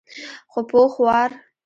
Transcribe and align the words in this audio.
خو 0.51 0.59
پوخ 0.69 0.93
وار. 1.03 1.31